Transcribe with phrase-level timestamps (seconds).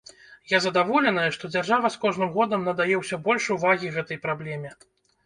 [0.51, 4.73] Я задаволеная, што дзяржава з кожным годам надае ўсё больш увагі гэтай праблеме.